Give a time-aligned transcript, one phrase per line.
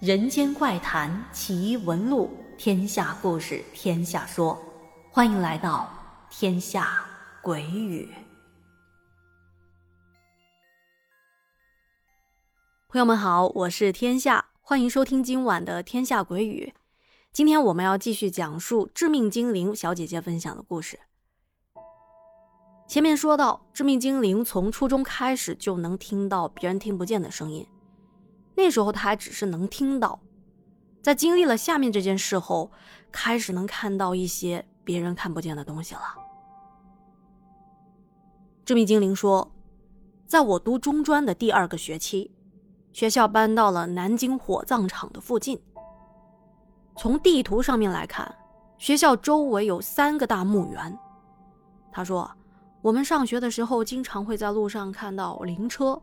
[0.00, 4.58] 人间怪谈奇闻录，天下故事天下说，
[5.10, 5.92] 欢迎来到
[6.30, 7.04] 天下
[7.42, 8.08] 鬼语。
[12.88, 16.72] 朋友们好，我是天下，欢迎收听今晚的天下鬼语。
[17.30, 20.98] 今天我们要继续讲述致命精灵小姐姐分享的故事。
[22.88, 27.66] 前面说到，致命精灵从初中开始就能听到别人听不见的声音。
[28.60, 30.20] 那时候他还只是能听到，
[31.00, 32.70] 在经历了下面这件事后，
[33.10, 36.02] 开始能看到一些别人看不见的东西了。
[38.66, 39.50] 致命精灵说，
[40.26, 42.30] 在我读中专的第二个学期，
[42.92, 45.58] 学校搬到了南京火葬场的附近。
[46.98, 48.32] 从地图上面来看，
[48.76, 50.98] 学校周围有三个大墓园。
[51.90, 52.30] 他说，
[52.82, 56.00] 我们上学的时候经常会在路上看到灵车。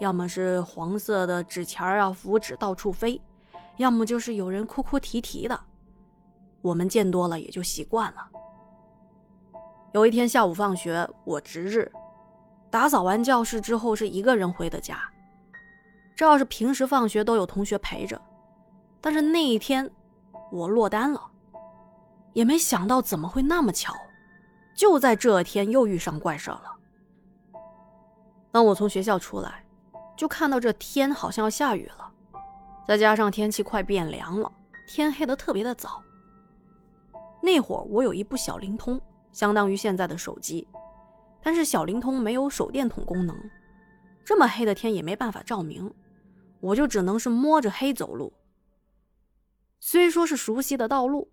[0.00, 3.20] 要么是黄色的纸钱啊，符纸到处飞；
[3.78, 5.58] 要么就是有人哭哭啼啼的。
[6.62, 8.28] 我们见多了也就习惯了。
[9.92, 11.90] 有一天下午放学，我值日，
[12.70, 15.00] 打扫完教室之后是一个人回的家。
[16.14, 18.20] 这要是平时放学都有同学陪着，
[19.00, 19.90] 但是那一天
[20.52, 21.20] 我落单了，
[22.34, 23.92] 也没想到怎么会那么巧，
[24.76, 26.76] 就在这天又遇上怪事了。
[28.50, 29.64] 当我从学校出来。
[30.18, 32.12] 就看到这天好像要下雨了，
[32.84, 34.52] 再加上天气快变凉了，
[34.88, 36.02] 天黑的特别的早。
[37.40, 40.66] 那会儿我有一部小灵通，相当于现在的手机，
[41.40, 43.36] 但是小灵通没有手电筒功能，
[44.24, 45.88] 这么黑的天也没办法照明，
[46.58, 48.32] 我就只能是摸着黑走路。
[49.78, 51.30] 虽说是熟悉的道路，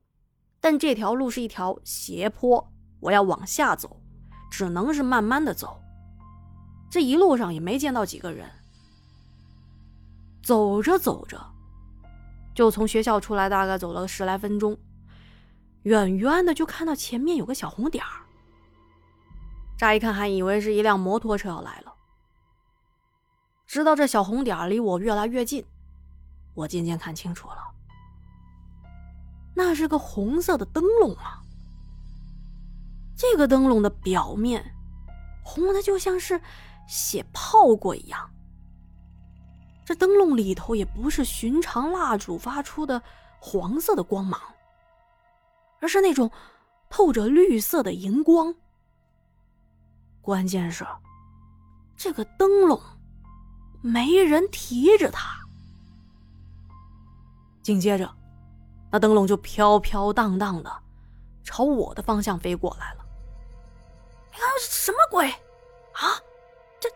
[0.61, 3.99] 但这条路是一条斜坡，我要往下走，
[4.51, 5.81] 只能是慢慢的走。
[6.91, 8.47] 这一路上也没见到几个人。
[10.45, 11.43] 走着走着，
[12.53, 14.77] 就从学校出来，大概走了十来分钟，
[15.81, 18.21] 远远的就看到前面有个小红点儿。
[19.75, 21.91] 乍一看还以为是一辆摩托车要来了，
[23.65, 25.65] 直到这小红点儿离我越来越近，
[26.53, 27.57] 我渐渐看清楚了，
[29.55, 31.41] 那是个红色的灯笼啊！
[33.17, 34.75] 这个灯笼的表面
[35.43, 36.39] 红的就像是
[36.87, 38.29] 血泡过一样。
[39.85, 42.99] 这灯笼里头也不是寻常蜡烛发出的
[43.39, 44.41] 黄色的光芒，
[45.79, 46.29] 而是那种
[46.89, 48.53] 透着绿色的荧光。
[50.23, 50.83] 关键是，
[51.95, 52.81] 这个灯笼
[53.83, 55.37] 没人提着它。
[57.61, 58.11] 紧接着，
[58.91, 60.71] 那灯笼就飘飘荡荡的
[61.43, 63.05] 朝我的方向飞过来了。
[64.31, 65.29] 你看什么鬼
[65.93, 66.17] 啊？
[66.79, 66.89] 这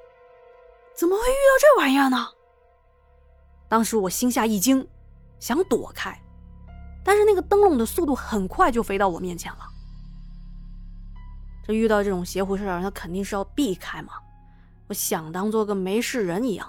[0.96, 2.28] 怎么会遇到这玩意儿呢？
[3.70, 4.86] 当时我心下一惊，
[5.40, 6.20] 想躲开，
[7.04, 9.60] 但是那个灯笼的速度很快就飞到我面前了。
[11.64, 14.14] 这遇到这种邪乎事儿，那肯定是要避开嘛。
[14.88, 16.68] 我想当做个没事人一样，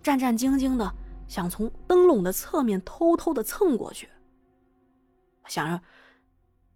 [0.00, 0.94] 战战兢兢的
[1.26, 4.08] 想从灯笼的侧面偷偷的蹭过去。
[5.48, 5.82] 想着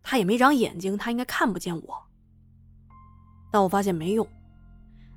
[0.03, 2.03] 他也没长眼睛，他应该看不见我。
[3.53, 4.27] 但我发现没用，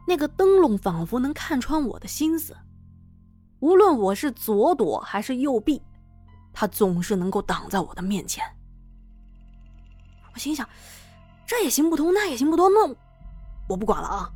[0.07, 2.56] 那个灯笼仿佛能看穿我的心思。
[3.63, 5.81] 无论我是左躲还是右避，
[6.51, 8.44] 他总是能够挡在我的面前。
[10.34, 10.68] 我心想，
[11.47, 12.94] 这也行不通，那也行不通，那
[13.69, 14.29] 我不管了啊，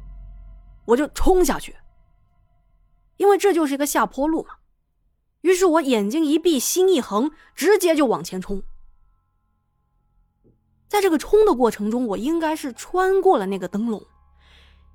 [0.86, 1.76] 我就冲下去。
[3.18, 4.56] 因为这就是一个下坡路嘛。
[5.42, 8.64] 于是我眼睛一闭，心一横，直接就往前冲。
[10.88, 14.02] 在这个冲的过程中，我应该是穿过了那个灯笼，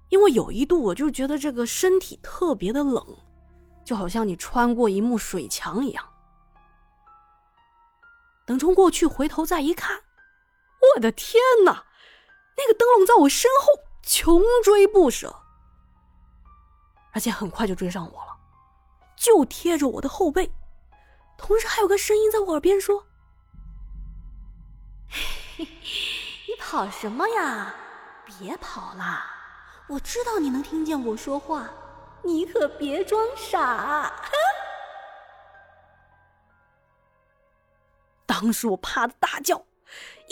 [0.08, 3.06] 因为有一度我就觉得这个身体特别的冷。
[3.84, 6.08] 就好像你穿过一幕水墙一样。
[8.44, 10.02] 等冲过去，回头再一看，
[10.96, 11.86] 我的天哪！
[12.56, 15.42] 那个灯笼在我身后穷追不舍，
[17.12, 18.36] 而且很快就追上我了，
[19.16, 20.52] 就贴着我的后背，
[21.38, 23.06] 同时还有个声音在我耳边说：
[25.56, 27.74] “你跑什么呀？
[28.26, 29.24] 别跑了！
[29.88, 31.70] 我知道你能听见我说话。”
[32.24, 34.12] 你可别装傻！
[38.26, 39.64] 当时我怕的大叫，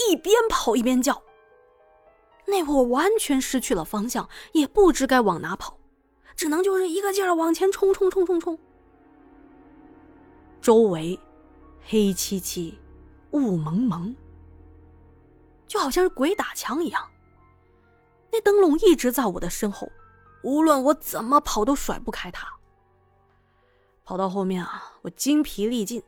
[0.09, 1.23] 一边跑一边叫。
[2.47, 5.79] 那会儿我完全失去了方向，也不知该往哪跑，
[6.35, 8.59] 只能就是一个劲儿往前冲冲冲冲冲。
[10.61, 11.19] 周围
[11.85, 12.79] 黑漆漆，
[13.33, 14.15] 雾蒙蒙，
[15.67, 17.09] 就好像是鬼打墙一样。
[18.33, 19.91] 那灯笼一直在我的身后。
[20.43, 22.49] 无论我怎么跑，都甩不开他。
[24.05, 26.03] 跑到后面啊，我精疲力尽，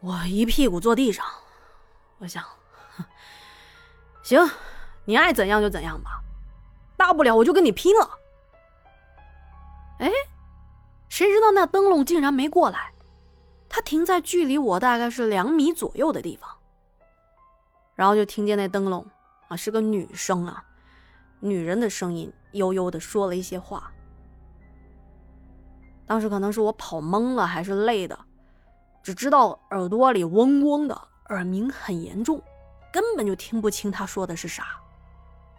[0.00, 1.24] 我一屁股坐地上。
[2.18, 2.42] 我想，
[4.22, 4.50] 行，
[5.04, 6.22] 你爱怎样就怎样吧，
[6.96, 8.10] 大不了我就跟你拼了。
[9.98, 10.10] 哎，
[11.08, 12.92] 谁知道那灯笼竟然没过来，
[13.68, 16.50] 它停在距离我大概是两米左右的地方。
[17.94, 19.06] 然后就听见那灯笼
[19.48, 20.64] 啊，是个女生啊，
[21.40, 23.92] 女人的声音悠悠的说了一些话。
[26.06, 28.18] 当时可能是我跑懵了，还是累的，
[29.02, 32.42] 只知道耳朵里嗡嗡的，耳鸣很严重，
[32.92, 34.80] 根本就听不清他说的是啥，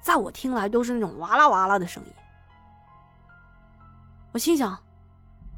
[0.02, 2.14] 在我听来都是那种哇啦哇啦的声音。
[4.32, 4.78] 我心想，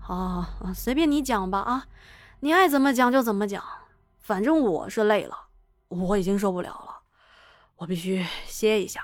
[0.07, 1.85] 啊，随便你讲吧啊，
[2.39, 3.63] 你爱怎么讲就怎么讲，
[4.17, 5.37] 反正我是累了，
[5.89, 7.01] 我已经受不了了，
[7.75, 9.03] 我必须歇一下。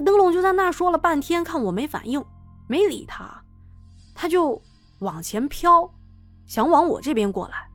[0.00, 2.24] 灯笼就在那说了半天，看我没反应。
[2.68, 3.42] 没理他，
[4.14, 4.62] 他就
[5.00, 5.92] 往前飘，
[6.46, 7.68] 想往我这边过来。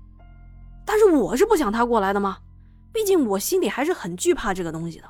[0.86, 2.38] 但是我是不想他过来的嘛，
[2.94, 5.10] 毕竟我心里还是很惧怕这个东西的。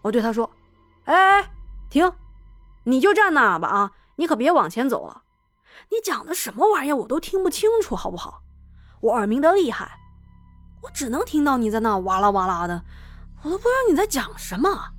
[0.00, 0.50] 我对他说
[1.04, 1.50] ：“哎，
[1.90, 2.10] 停，
[2.84, 5.24] 你就站那吧啊，你可别往前走了。
[5.90, 8.40] 你讲的什么玩意儿，我都听不清楚，好不好？
[9.02, 9.98] 我耳鸣的厉害，
[10.84, 12.82] 我只能听到你在那哇啦哇啦的，
[13.42, 14.92] 我都不知道你在讲什么。”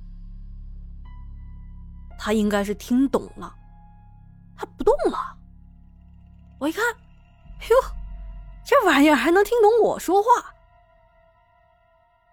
[2.24, 3.52] 他应该是听懂了。
[4.56, 5.36] 他不动了，
[6.60, 6.84] 我一看，
[7.68, 7.76] 哟，
[8.64, 10.54] 这玩意儿还能听懂我说话。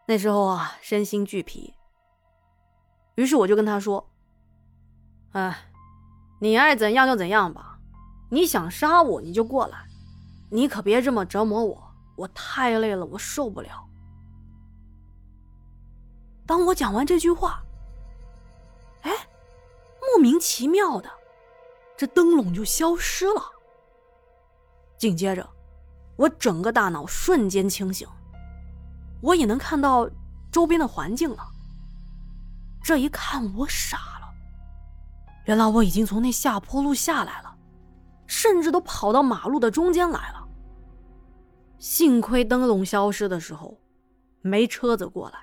[0.05, 1.73] 那时候啊，身心俱疲，
[3.15, 4.07] 于是我就跟他说
[5.33, 5.57] ：“哎，
[6.39, 7.79] 你爱怎样就怎样吧，
[8.29, 9.87] 你想杀我你就过来，
[10.51, 13.89] 你可别这么折磨我，我太累了，我受不了。”
[16.45, 17.63] 当我讲完这句话，
[19.01, 19.11] 哎，
[20.01, 21.09] 莫名其妙的。
[21.97, 23.41] 这灯笼就消失了。
[24.97, 25.47] 紧接着，
[26.15, 28.07] 我整个大脑瞬间清醒，
[29.21, 30.09] 我也能看到
[30.51, 31.45] 周边的环境了。
[32.81, 34.29] 这一看，我傻了，
[35.45, 37.55] 原来我已经从那下坡路下来了，
[38.27, 40.47] 甚至都跑到马路的中间来了。
[41.77, 43.77] 幸亏灯笼消失的时候，
[44.41, 45.39] 没车子过来。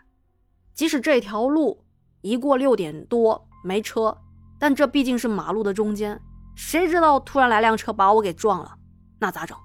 [0.75, 1.85] 即使这条路
[2.21, 4.17] 一过六点多没车，
[4.59, 6.21] 但这毕竟是马路的中间。
[6.55, 8.79] 谁知道突然来辆车把我给撞了，
[9.19, 9.57] 那咋整？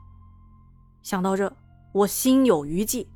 [1.02, 1.52] 想到这，
[1.94, 3.10] 我心有余悸，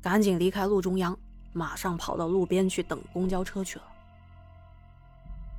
[0.00, 1.16] 赶紧离开路中央，
[1.52, 3.84] 马上跑到路边去等公交车去了。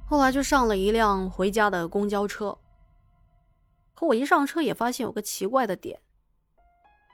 [0.06, 2.58] 后来就上了一辆回家的公交车。
[3.96, 6.02] 可我一上车也发现有个奇怪的点：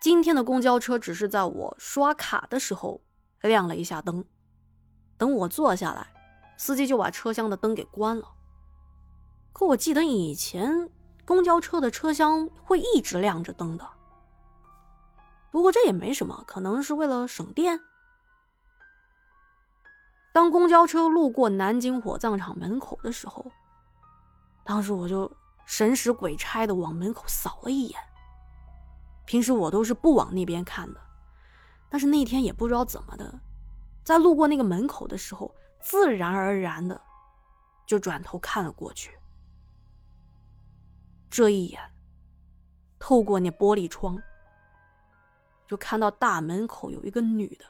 [0.02, 3.02] 今天的公交车只是在我刷卡的时候
[3.42, 4.26] 亮了一下灯，
[5.18, 6.08] 等我坐下来，
[6.60, 8.34] 司机就把车厢的灯给关了。
[9.54, 10.90] 可我记得以前
[11.26, 13.90] 公交车的车厢会一直亮着灯的，
[15.52, 17.80] 不过这也没什么，可能是为了省电。
[20.34, 23.50] 当公交车路过南京火葬场门口的时候，
[24.66, 25.32] 当时我就
[25.66, 27.98] 神使鬼差的往门口扫了一眼。
[29.26, 31.00] 平时我都是不往那边看的，
[31.88, 33.40] 但是那天也不知道怎么的，
[34.04, 37.02] 在路过那个门口的时候，自然而然的
[37.86, 39.18] 就转头看了过去。
[41.30, 41.80] 这一眼，
[43.00, 44.22] 透过那玻璃窗，
[45.68, 47.66] 就看到大门口有一个女的。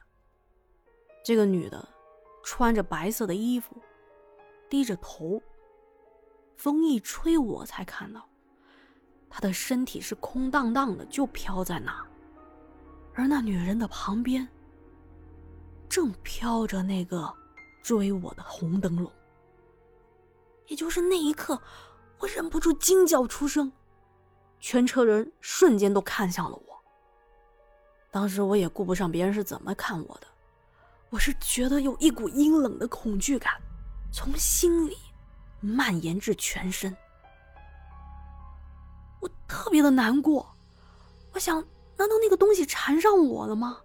[1.24, 1.88] 这个女的
[2.44, 3.82] 穿着白色的衣服，
[4.70, 5.42] 低着头。
[6.56, 8.28] 风一吹，我才看到，
[9.30, 12.06] 她的身体是空荡荡的，就飘在那。
[13.14, 14.48] 而那女人的旁边，
[15.88, 17.34] 正飘着那个
[17.98, 19.12] 追我的红灯笼。
[20.68, 21.60] 也就是那一刻。
[22.20, 23.72] 我忍不住惊叫出声，
[24.60, 26.80] 全车人瞬间都看向了我。
[28.12, 30.28] 当时我也顾不上别人是怎么看我的，
[31.10, 33.54] 我是觉得有一股阴冷的恐惧感
[34.12, 34.98] 从心里
[35.62, 36.96] 蔓延至全身，
[39.22, 40.48] 我特别的难过。
[41.32, 41.56] 我想，
[41.98, 43.80] 难道那个东西缠上我了吗？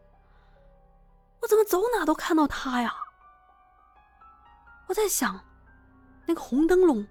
[1.40, 2.92] 我怎么走哪都看到它呀？
[4.86, 5.38] 我在想，
[6.26, 7.06] 那个红灯笼。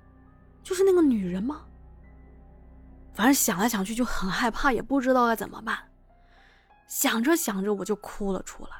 [0.63, 1.65] 就是那个女人吗？
[3.13, 5.77] 反正想来想去就很害怕，也不知道该怎么办。
[6.87, 8.71] 想着想着，我就哭了出来。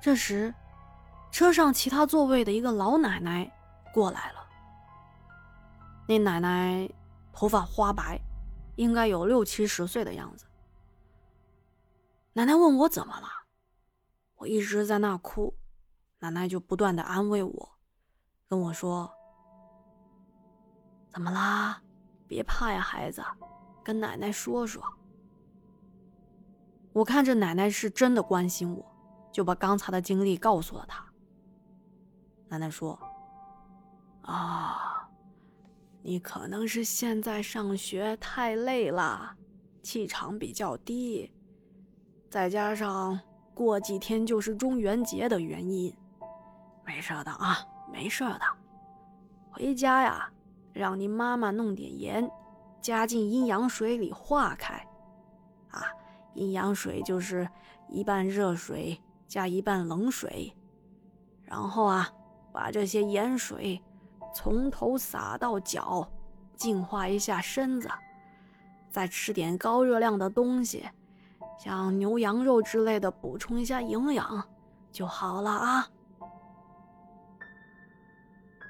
[0.00, 0.52] 这时，
[1.30, 3.48] 车上其他座位的一个老奶奶
[3.94, 4.44] 过来了。
[6.08, 6.90] 那奶奶
[7.32, 8.20] 头发花白，
[8.74, 10.44] 应该有六七十岁的样子。
[12.32, 13.28] 奶奶问我怎么了，
[14.38, 15.54] 我一直在那哭，
[16.22, 17.72] 奶奶就不断的安慰我，
[18.46, 19.12] 跟我说。
[21.10, 21.82] 怎么啦？
[22.28, 23.20] 别怕呀，孩子，
[23.82, 24.80] 跟奶奶说说。
[26.92, 28.86] 我看着奶奶是真的关心我，
[29.32, 31.04] 就把刚才的经历告诉了她。
[32.46, 32.96] 奶奶说
[34.22, 35.10] ：“啊，
[36.02, 39.36] 你可能是现在上学太累了，
[39.82, 41.32] 气场比较低，
[42.30, 43.18] 再加上
[43.52, 45.92] 过几天就是中元节的原因，
[46.84, 47.58] 没事的啊，
[47.92, 48.40] 没事的。
[49.50, 50.30] 回家呀，
[50.72, 52.30] 让你妈妈弄点盐，
[52.80, 54.74] 加进阴阳水里化开。
[55.70, 55.82] 啊，
[56.34, 57.48] 阴阳水就是
[57.88, 60.56] 一半热水加一半冷水，
[61.44, 62.08] 然后啊。”
[62.54, 63.82] 把这些盐水
[64.34, 66.06] 从头洒到脚，
[66.54, 67.88] 净化一下身子，
[68.90, 70.86] 再吃点高热量的东西，
[71.58, 74.46] 像牛羊肉之类的，补充一下营养
[74.90, 75.88] 就好了啊。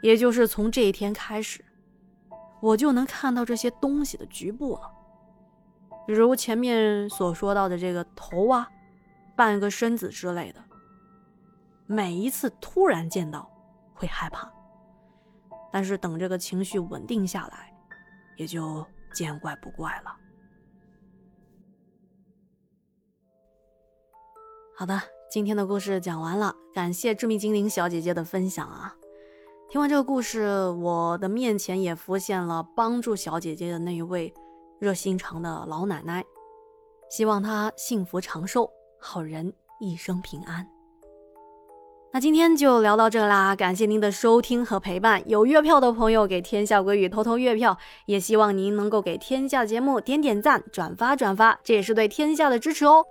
[0.03, 1.65] 也就是从这一天开始，
[2.61, 4.83] 我就能看到这些东西的局部了，
[6.07, 8.69] 比如前面所说到的这个头啊，
[9.35, 10.63] 半个身子之类的，
[11.87, 13.49] 每一次突然见到。
[13.95, 14.51] 会害怕，
[15.71, 17.73] 但是等这个情绪稳定下来，
[18.37, 20.17] 也就见怪不怪了。
[24.75, 28.97] 好的，今天的故事讲完了，感谢致命精灵小姐姐的分享啊！
[29.73, 34.31] 听完这个故事，我的面前也浮现了帮助小姐姐的那一位
[34.79, 36.23] 热心肠的老奶奶，
[37.11, 39.51] 希望她幸福长寿，好人
[39.81, 40.69] 一生平安。
[42.13, 45.27] 那今天就聊到这啦，感谢您的收听和陪伴。
[45.27, 53.03] 有月票的朋友给天下鬼语偷偷月票，也希望您能够给天下节目点点赞、转发转发，这也是对天下的支持哦。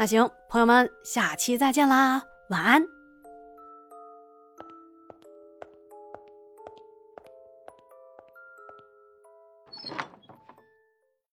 [0.00, 2.20] 那行，朋友们，下期再见啦，
[2.50, 2.93] 晚安。